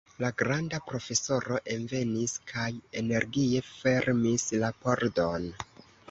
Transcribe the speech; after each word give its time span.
La 0.21 0.29
granda 0.41 0.77
profesoro 0.91 1.57
envenis 1.73 2.33
kaj 2.51 2.65
energie 3.01 3.61
fermis 3.67 4.47
la 4.65 4.71
pordon. 4.87 5.47